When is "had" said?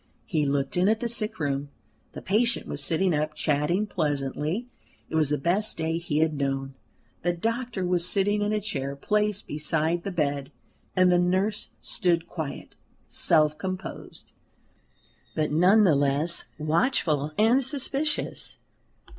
6.17-6.33